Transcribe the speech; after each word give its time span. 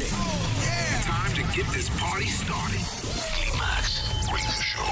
Yeah. 0.00 1.02
Time 1.04 1.34
to 1.34 1.42
get 1.54 1.66
this 1.72 1.90
party 2.00 2.26
started. 2.26 2.80
Climax 3.36 4.00
Radio 4.32 4.60
Show. 4.64 4.88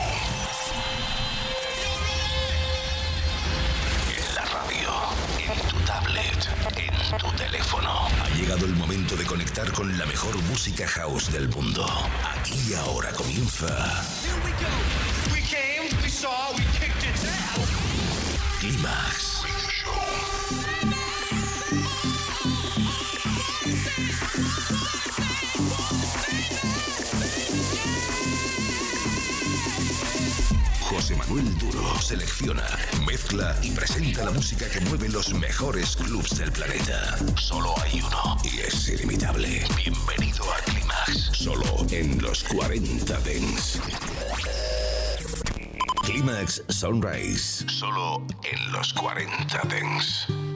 En 4.13 4.34
la 4.34 4.44
radio, 4.44 4.91
en 5.39 5.68
tu 5.68 5.76
tablet, 5.86 6.49
en 6.76 7.18
tu 7.18 7.31
teléfono. 7.36 8.09
Ha 8.23 8.29
llegado 8.36 8.66
el 8.66 8.75
momento 8.77 9.16
de 9.16 9.25
conectar 9.25 9.73
con 9.73 9.96
la 9.96 10.05
mejor 10.05 10.36
música 10.43 10.86
house 10.86 11.32
del 11.32 11.48
mundo. 11.48 11.86
Aquí 12.36 12.59
y 12.68 12.75
ahora 12.75 13.11
comienza. 13.12 13.66
Here 14.22 14.34
we 14.45 14.50
go. 14.61 14.68
We 15.32 15.40
came, 15.40 15.88
we 16.02 16.11
saw, 16.11 16.52
we 16.54 16.64
kicked 16.79 17.02
it 17.02 17.16
down. 17.25 17.66
Climax. 18.61 19.28
selecciona, 32.08 32.64
mezcla 33.06 33.54
y 33.60 33.70
presenta 33.72 34.24
la 34.24 34.30
música 34.30 34.66
que 34.70 34.80
mueve 34.80 35.10
los 35.10 35.34
mejores 35.34 35.94
clubs 35.94 36.38
del 36.38 36.50
planeta. 36.50 37.18
Solo 37.36 37.74
hay 37.82 38.00
uno 38.00 38.38
y 38.44 38.60
es 38.60 38.88
inimitable. 38.88 39.62
Bienvenido 39.76 40.42
a 40.50 40.56
Climax, 40.62 41.30
solo 41.34 41.86
en 41.90 42.18
los 42.22 42.44
40 42.44 43.20
Dents. 43.20 43.78
Climax 46.02 46.62
Sunrise, 46.68 47.68
solo 47.68 48.27
en 48.42 48.72
los 48.72 48.94
40 48.94 49.60
Dents. 49.68 50.47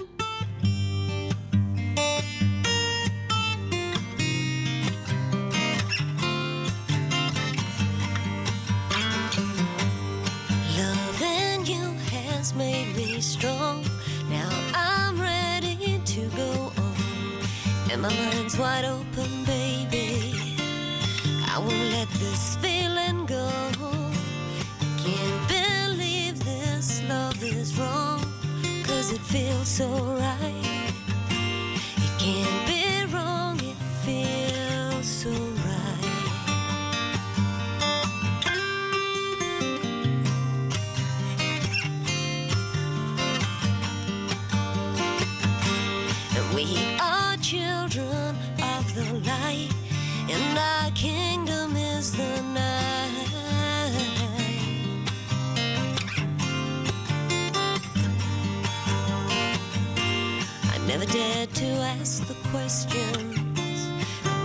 dared 61.13 61.53
to 61.55 61.67
ask 61.99 62.27
the 62.27 62.35
questions. 62.49 63.87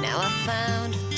Now 0.01 0.19
I 0.19 0.29
found 0.45 1.16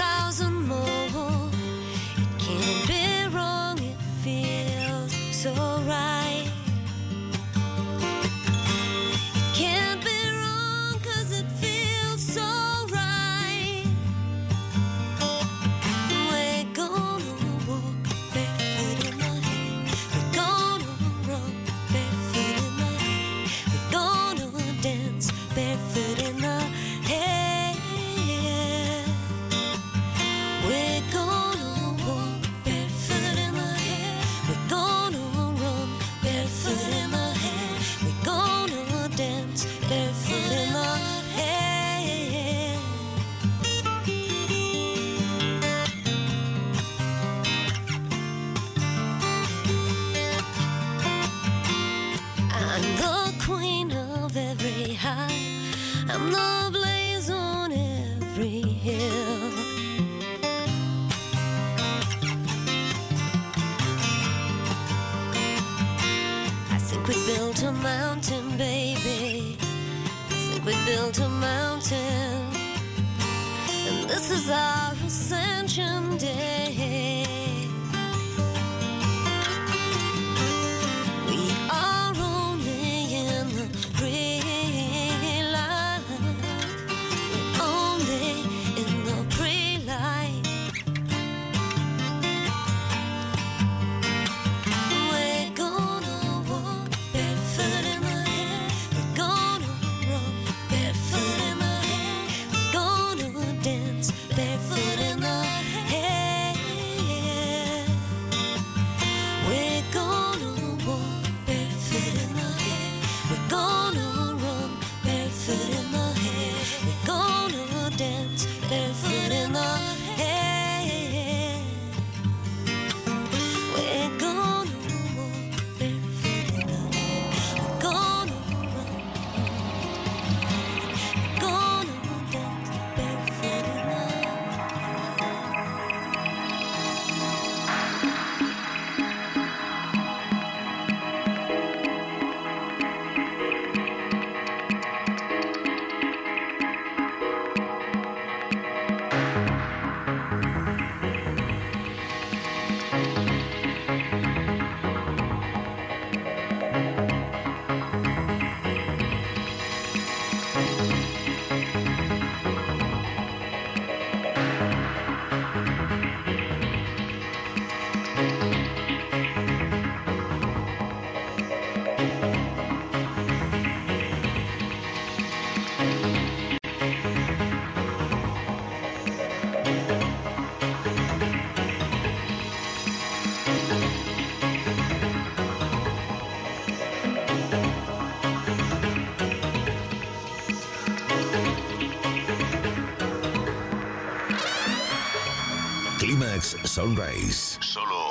Solo 197.60 198.09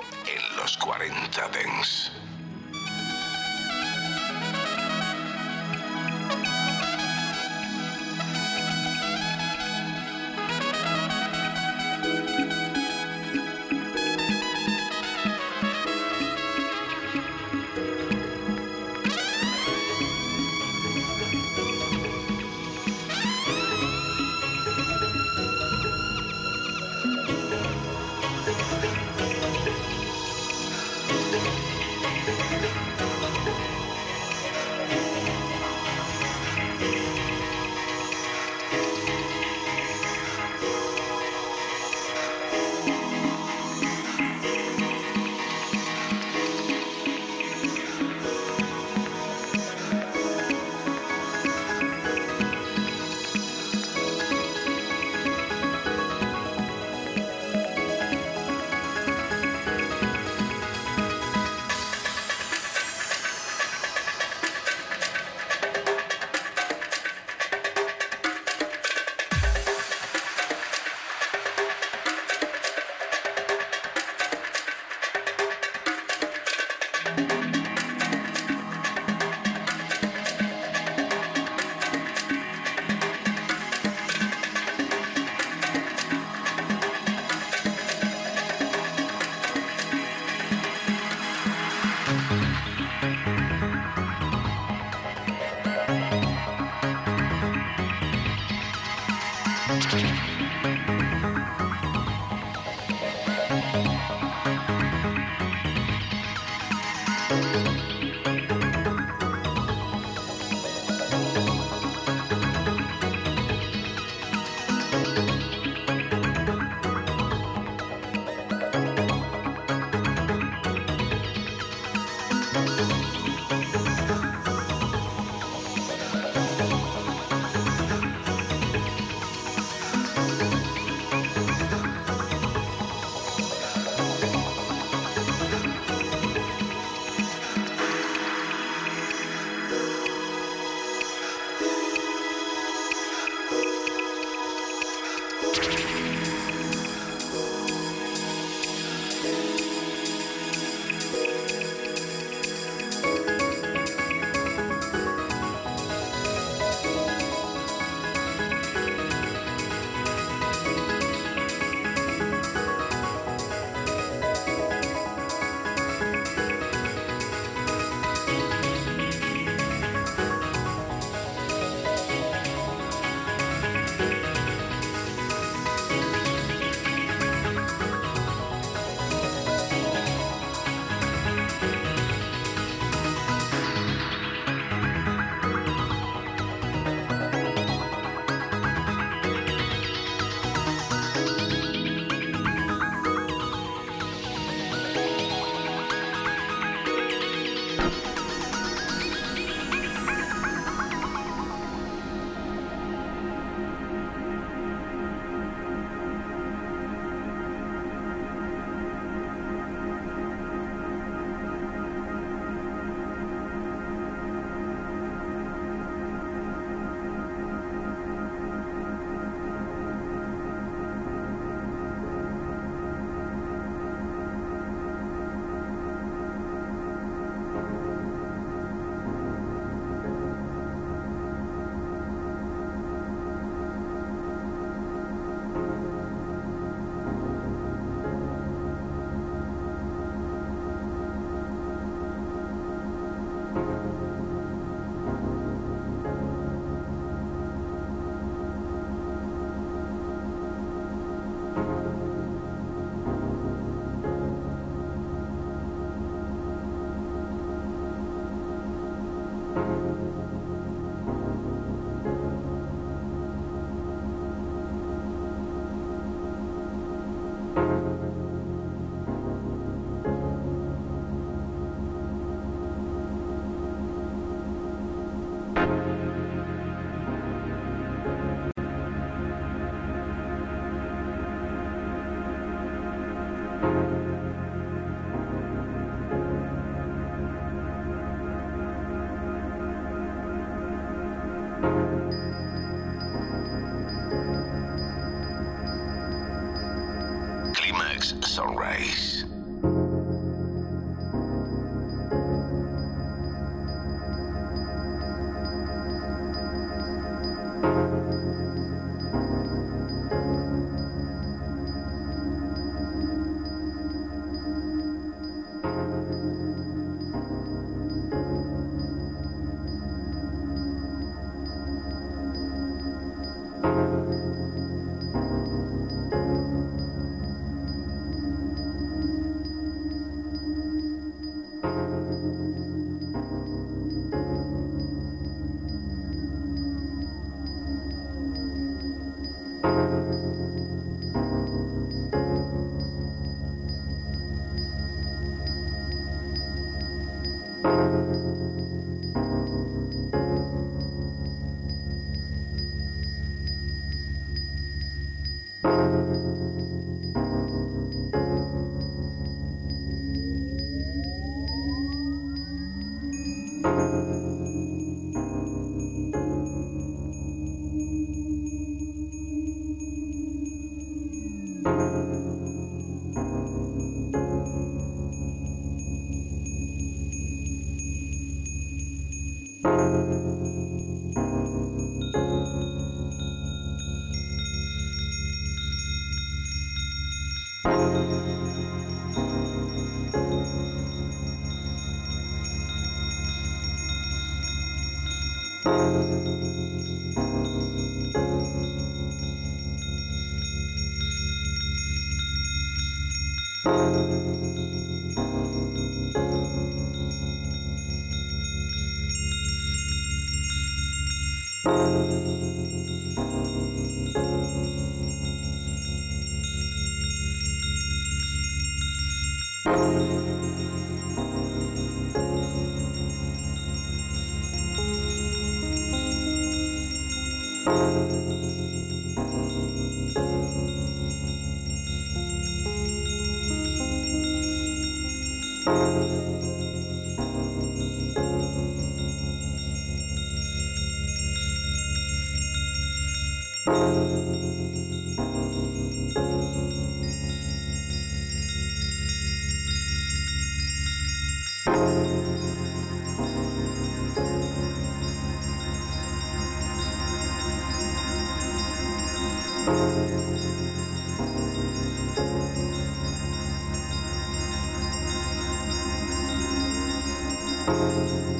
Música 467.69 468.38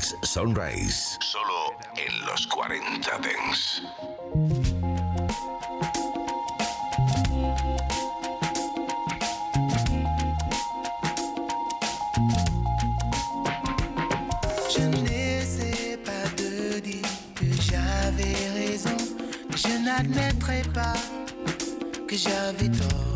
Sunrise. 0.00 1.18
Solo 1.20 1.76
en 1.94 2.26
los 2.26 2.46
40 2.46 3.10
Je 14.70 14.80
ne 14.80 15.44
sais 15.44 15.98
pas 15.98 16.28
te 16.34 16.80
dire 16.80 17.02
que 17.34 17.44
j'avais 17.60 18.34
raison, 18.54 18.96
mais 19.50 19.56
je 19.56 19.84
n'admettrai 19.84 20.62
pas 20.72 20.94
que 22.08 22.16
j'avais 22.16 22.70
tort. 22.70 23.09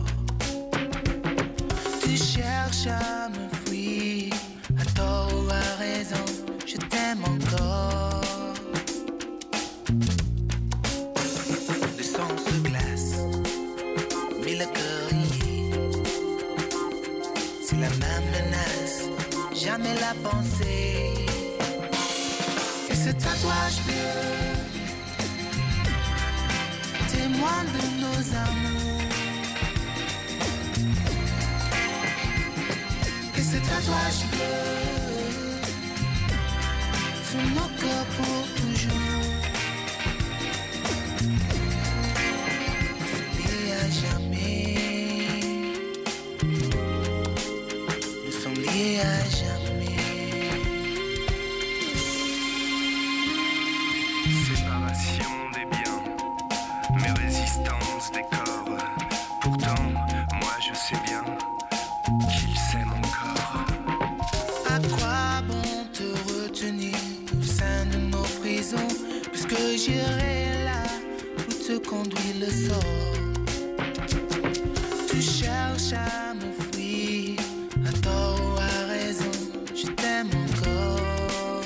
Tu 75.14 75.22
cherches 75.22 75.92
à 75.92 76.34
me 76.34 76.50
fuir, 76.72 77.38
à 77.86 77.92
tort 78.02 78.40
ou 78.40 78.58
à 78.58 78.86
raison 78.88 79.30
Je 79.72 79.86
t'aime 79.92 80.30
encore 80.50 81.60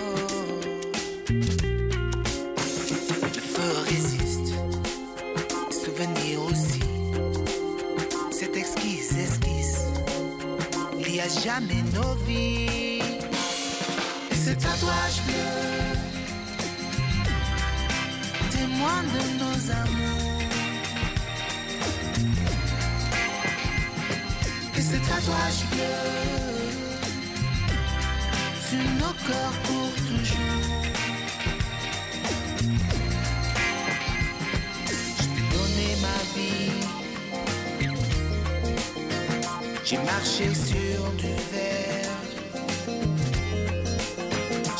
Le 3.35 3.41
feu 3.41 3.73
résiste, 3.89 4.53
les 5.71 5.75
souvenirs 5.75 6.43
aussi 6.51 6.83
Cette 8.31 8.55
exquise 8.55 9.17
esquisse 9.17 9.69
il 11.01 11.15
y 11.15 11.21
a 11.21 11.29
jamais 11.29 11.83
nos 11.95 12.15
vies. 12.27 13.01
Et 14.31 14.35
ce 14.35 14.51
tatouage 14.51 15.23
bleu, 15.27 15.95
témoin 18.51 19.03
de 19.15 19.21
nos 19.41 19.71
amours. 19.71 20.28
Tatouage 25.09 25.65
bleu, 25.71 25.99
sur 28.67 28.87
nos 29.01 29.15
corps 29.27 29.59
pour 29.65 29.91
toujours. 30.09 30.83
Je 35.19 35.25
t'ai 35.33 35.45
donné 35.55 35.89
ma 36.07 36.19
vie. 36.35 36.79
J'ai 39.85 39.99
marché 39.99 40.47
sur 40.55 41.01
du 41.13 41.33
verre. 41.53 42.19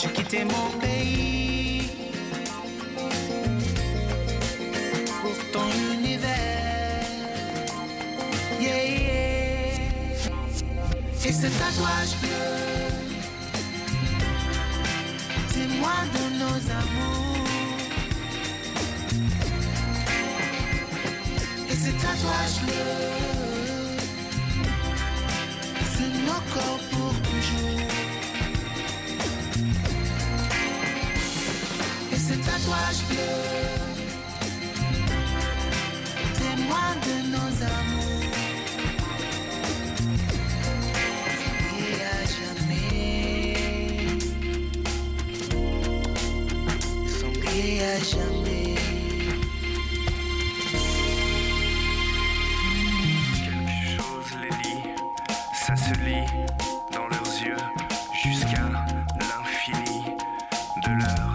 J'ai 0.01 0.11
quitté 0.11 0.45
mon 0.45 0.69
pays 0.81 1.58
Et 11.29 11.33
ce 11.33 11.43
tatouage 11.43 12.17
bleu, 12.23 12.31
témoin 15.53 16.01
de 16.15 16.25
nos 16.39 16.59
amours. 16.81 17.45
Et 21.69 21.75
ce 21.75 21.91
tatouage 21.91 22.63
bleu 22.63 22.89
sur 25.93 26.11
nos 26.25 26.43
corps 26.55 26.85
pour 26.93 27.15
toujours. 27.21 27.89
Et 32.11 32.17
ce 32.17 32.33
tatouage 32.33 33.03
bleu, 33.11 33.78
de 60.89 60.95
leur 60.95 61.28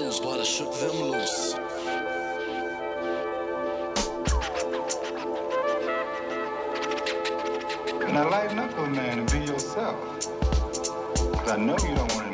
news, 0.00 0.20
but 0.20 0.40
I 0.40 0.44
shook 0.44 0.72
them 0.74 0.96
loose. 1.10 1.54
Now 8.12 8.30
lighten 8.30 8.58
up 8.58 8.76
a 8.78 8.86
man 8.88 9.18
and 9.20 9.32
be 9.32 9.38
yourself. 9.40 9.96
I 11.48 11.56
know 11.56 11.76
you 11.78 11.94
don't 11.94 12.14
want 12.14 12.28
to 12.28 12.29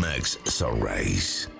Mix 0.00 0.38
Sunrise. 0.44 1.59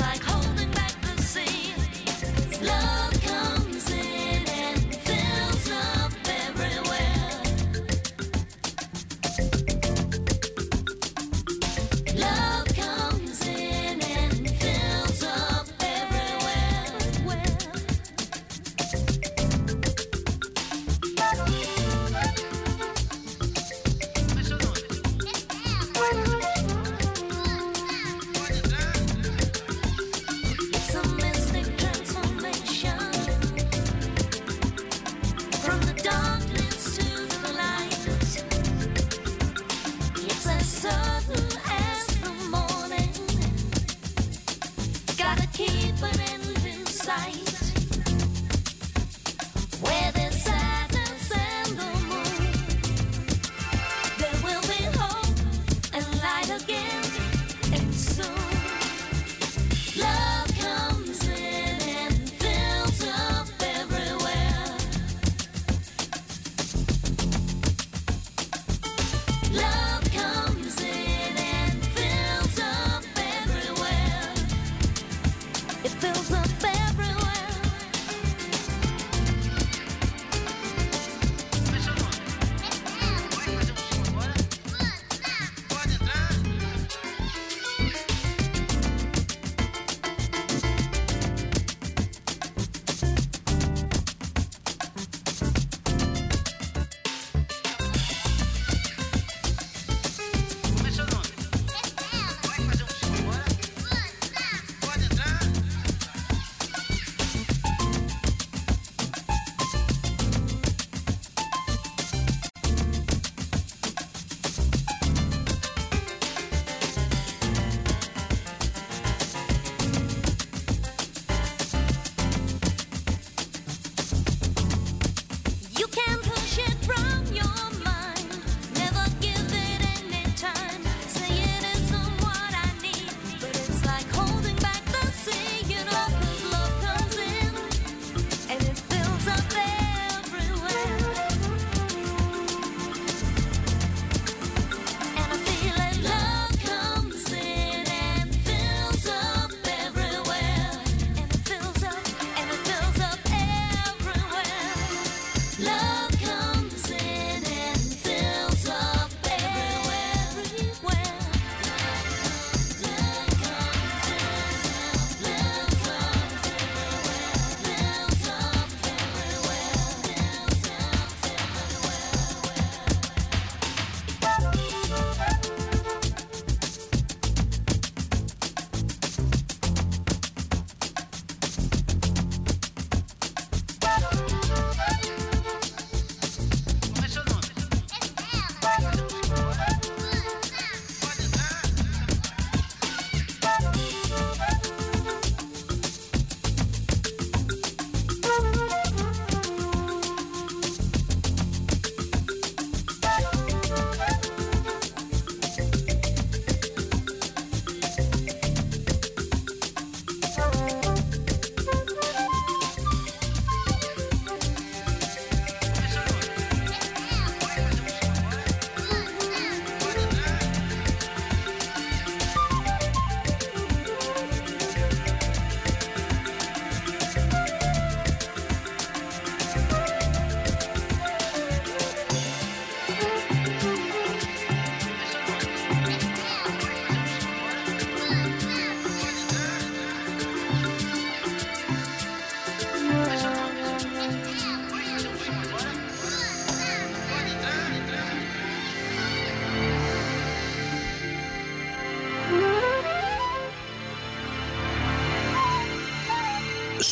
like 0.00 0.33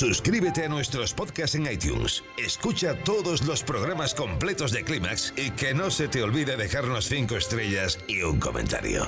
Suscríbete 0.02 0.64
a 0.64 0.68
nuestros 0.68 1.14
podcasts 1.14 1.54
en 1.54 1.70
iTunes. 1.70 2.24
Escucha 2.36 2.96
todos 3.04 3.42
los 3.42 3.62
programas 3.62 4.16
completos 4.16 4.72
de 4.72 4.82
Clímax 4.82 5.32
y 5.36 5.52
que 5.52 5.74
no 5.74 5.92
se 5.92 6.08
te 6.08 6.24
olvide 6.24 6.56
dejarnos 6.56 7.04
cinco 7.04 7.36
estrellas 7.36 8.00
y 8.08 8.20
un 8.22 8.40
comentario. 8.40 9.06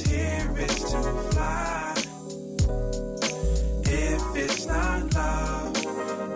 Here 0.00 0.54
is 0.58 0.78
to 0.90 1.02
fly. 1.30 1.94
If 3.84 4.36
it's 4.36 4.66
not 4.66 5.14
love, 5.14 5.76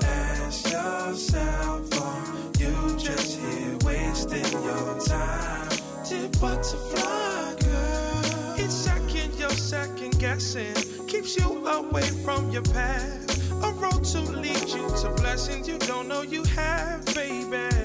ask 0.02 0.70
yourself, 0.70 2.00
are 2.02 2.24
you 2.58 2.96
just 2.98 3.38
here 3.38 3.78
wasting 3.84 4.52
your 4.62 5.00
time? 5.00 5.68
Tip 6.04 6.38
butterfly, 6.38 7.54
girl. 7.64 8.54
It's 8.58 8.74
second, 8.74 9.34
your 9.38 9.50
second 9.50 10.18
guessing 10.18 10.74
keeps 11.06 11.36
you 11.36 11.66
away 11.66 12.08
from 12.24 12.50
your 12.50 12.62
path. 12.62 13.52
A 13.64 13.72
road 13.72 14.04
to 14.04 14.20
lead 14.20 14.68
you 14.68 14.86
to 15.00 15.14
blessings 15.16 15.66
you 15.66 15.78
don't 15.78 16.08
know 16.08 16.22
you 16.22 16.44
have, 16.44 17.04
baby. 17.14 17.75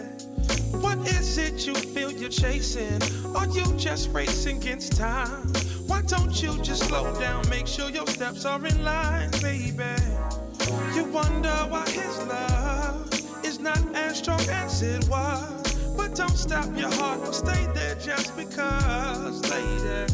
Is 1.19 1.37
it 1.37 1.65
you 1.67 1.75
feel 1.75 2.11
you're 2.11 2.29
chasing? 2.29 3.01
Are 3.35 3.47
you 3.47 3.65
just 3.77 4.09
racing 4.11 4.57
against 4.57 4.97
time? 4.97 5.47
Why 5.87 6.01
don't 6.01 6.41
you 6.41 6.57
just 6.61 6.83
slow 6.87 7.13
down? 7.19 7.47
Make 7.49 7.67
sure 7.67 7.89
your 7.89 8.07
steps 8.07 8.45
are 8.45 8.65
in 8.65 8.83
line, 8.83 9.31
baby. 9.41 9.95
You 10.95 11.05
wonder 11.05 11.55
why 11.69 11.85
his 11.89 12.17
love 12.27 13.09
is 13.43 13.59
not 13.59 13.81
as 13.95 14.17
strong 14.17 14.41
as 14.49 14.81
it 14.81 15.07
was. 15.09 15.73
But 15.97 16.15
don't 16.15 16.37
stop 16.37 16.67
your 16.77 16.91
heart 16.93 17.19
or 17.27 17.33
stay 17.33 17.67
there 17.73 17.95
just 17.95 18.35
because, 18.35 19.41
lady. 19.49 20.13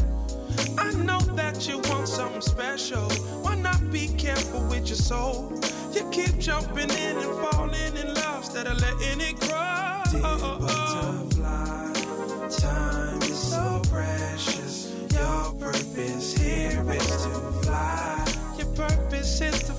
I 0.76 0.92
know 1.04 1.20
that 1.36 1.68
you 1.68 1.78
want 1.90 2.08
something 2.08 2.40
special. 2.40 3.08
Why 3.42 3.54
not 3.56 3.90
be 3.90 4.08
careful 4.18 4.60
with 4.68 4.88
your 4.88 4.96
soul? 4.96 5.52
You 5.92 6.08
keep 6.10 6.38
jumping 6.38 6.90
in 6.90 7.16
and 7.16 7.50
falling 7.50 7.96
in 7.96 8.14
love 8.14 8.38
instead 8.38 8.66
of 8.66 8.80
letting 8.80 9.20
it 9.20 9.38
grow. 9.40 9.87
Your 10.10 10.22
purpose 15.58 16.40
is 16.40 17.24
to 17.24 17.52
fly. 17.62 18.24
Your 18.56 18.66
purpose 18.74 19.40
is 19.42 19.62
to 19.64 19.72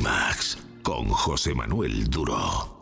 Clímax 0.00 0.56
con 0.82 1.08
José 1.10 1.54
Manuel 1.54 2.08
Duro. 2.08 2.79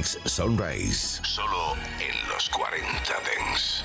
Clímax 0.00 0.18
Sunrise. 0.24 1.20
Solo 1.22 1.76
en 1.98 2.28
los 2.28 2.48
40 2.48 2.80
Dance. 3.12 3.84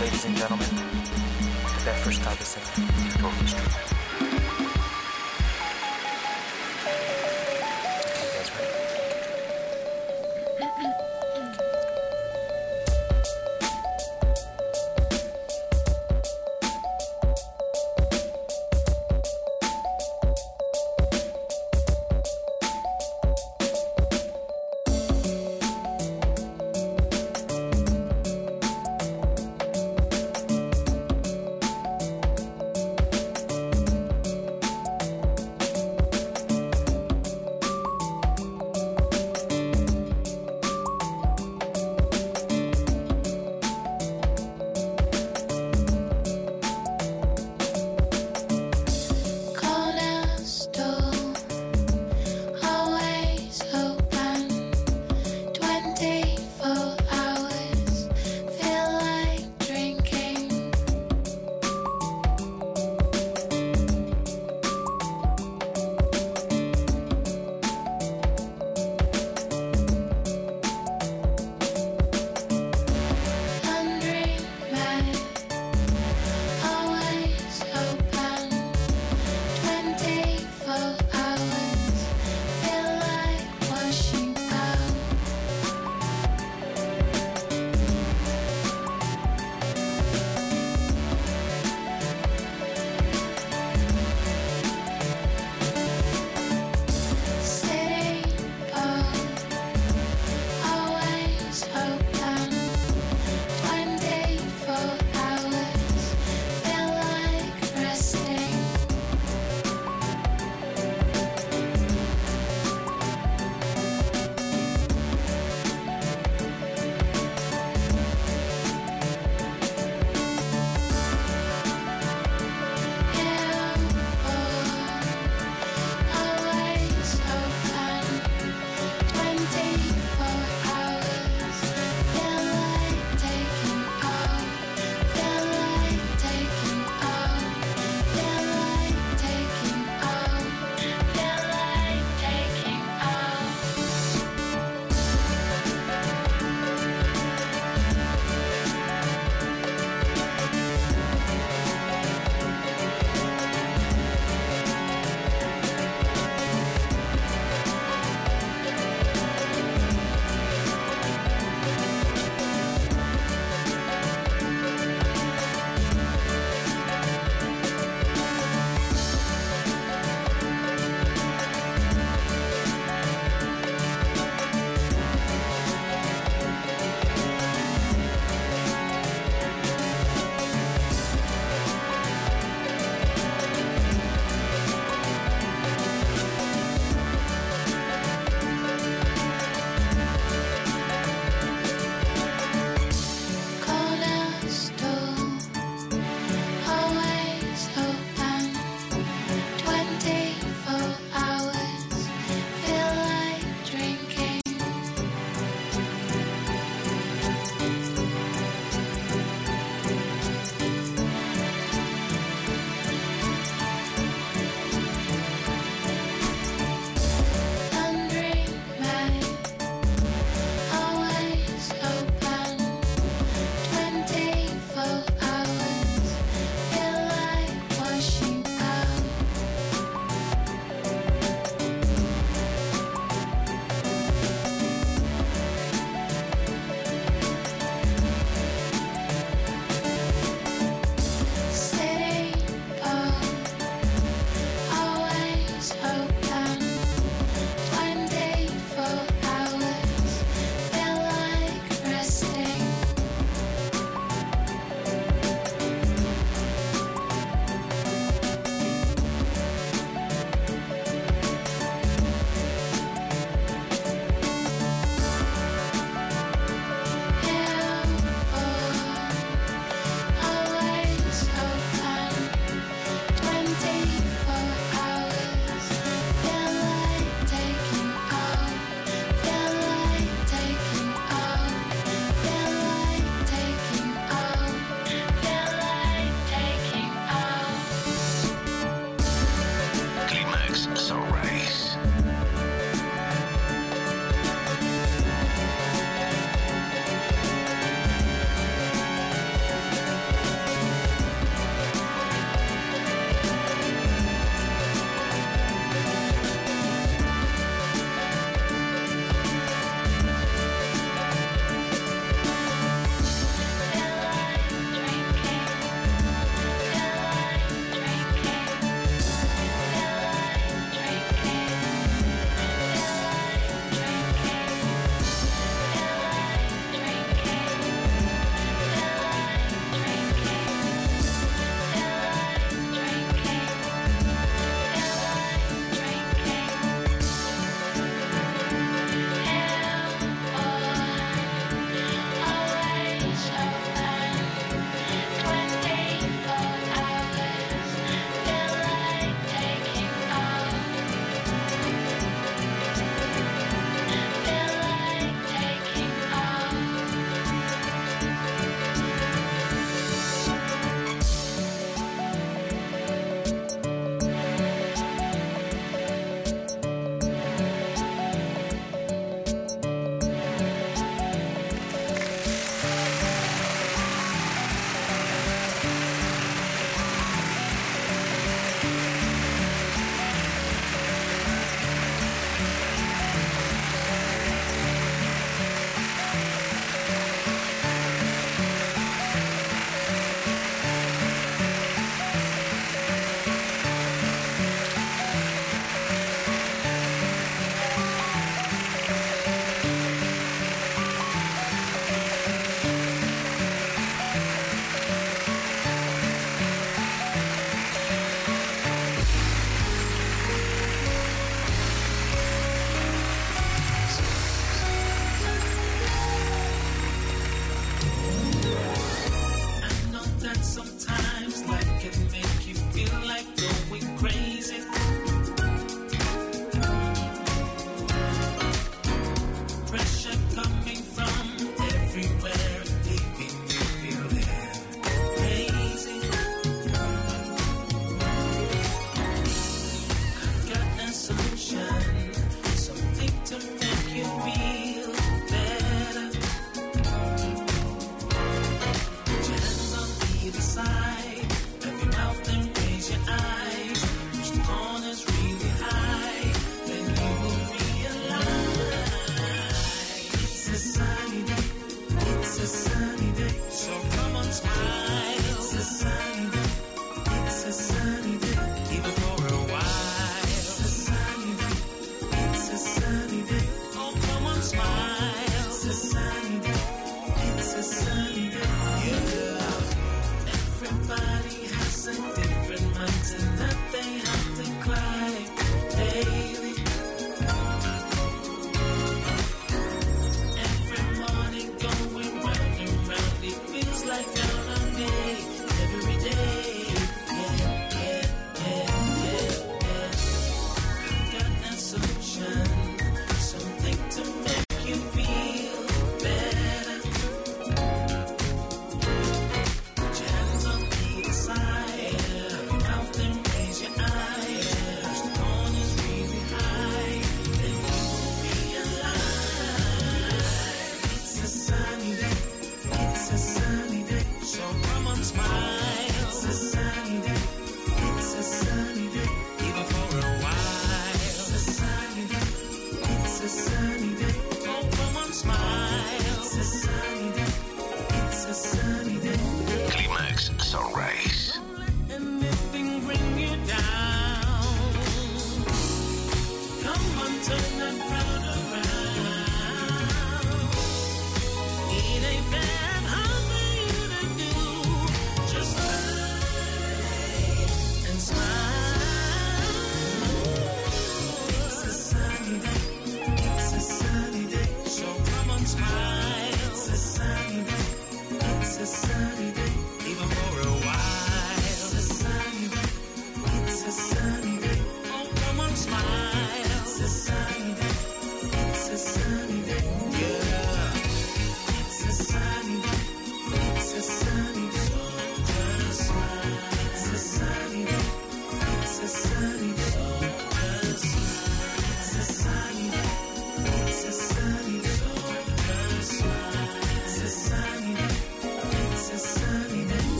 Ladies 0.00 0.24
and 0.24 0.36
gentlemen, 0.36 0.68
the 1.84 1.92
first 2.02 2.22
time 2.22 2.36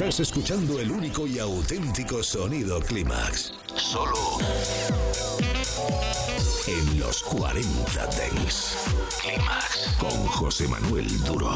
Estás 0.00 0.20
escuchando 0.20 0.80
el 0.80 0.90
único 0.90 1.26
y 1.26 1.38
auténtico 1.38 2.22
sonido 2.22 2.80
Clímax. 2.80 3.52
Solo 3.76 4.38
en 6.66 6.98
los 6.98 7.22
40 7.24 8.06
Dents. 8.06 8.76
Clímax 9.20 9.96
con 9.98 10.26
José 10.28 10.66
Manuel 10.68 11.06
Duro. 11.24 11.54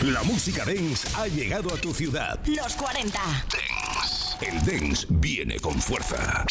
La 0.00 0.22
música 0.22 0.64
dance 0.64 1.06
ha 1.14 1.26
llegado 1.26 1.74
a 1.74 1.76
tu 1.76 1.92
ciudad. 1.92 2.40
Los 2.46 2.74
40 2.76 3.20
Dents. 3.52 4.38
El 4.40 4.64
dance 4.64 5.06
viene 5.10 5.60
con 5.60 5.78
fuerza. 5.78 6.46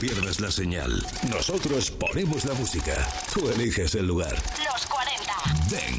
Pierdas 0.00 0.40
la 0.40 0.50
señal. 0.50 1.06
Nosotros 1.30 1.90
ponemos 1.90 2.44
la 2.44 2.54
música. 2.54 2.94
Tú 3.32 3.48
eliges 3.48 3.94
el 3.94 4.06
lugar. 4.06 4.36